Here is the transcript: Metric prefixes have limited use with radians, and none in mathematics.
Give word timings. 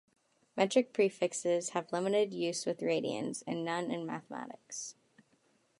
Metric 0.57 0.93
prefixes 0.93 1.69
have 1.69 1.93
limited 1.93 2.33
use 2.33 2.65
with 2.65 2.79
radians, 2.79 3.43
and 3.45 3.63
none 3.63 3.91
in 3.91 4.03
mathematics. 4.03 4.95